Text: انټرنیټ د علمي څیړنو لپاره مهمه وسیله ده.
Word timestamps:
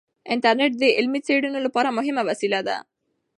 انټرنیټ 0.33 0.73
د 0.77 0.83
علمي 0.97 1.21
څیړنو 1.27 1.59
لپاره 1.65 1.95
مهمه 1.97 2.23
وسیله 2.29 2.59
ده. 2.67 2.77